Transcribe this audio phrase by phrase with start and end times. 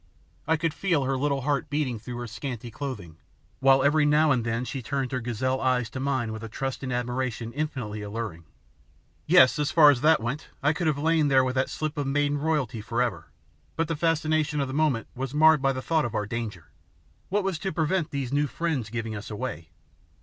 [0.47, 3.17] I could feel her little heart beating through her scanty clothing,
[3.59, 6.81] while every now and then she turned her gazelle eyes to mine with a trust
[6.81, 8.45] and admiration infinitely alluring.
[9.27, 9.59] Yes!
[9.59, 12.39] as far as that went I could have lain there with that slip of maiden
[12.39, 13.27] royalty for ever,
[13.75, 16.71] but the fascination of the moment was marred by the thought of our danger.
[17.29, 19.69] What was to prevent these new friends giving us away?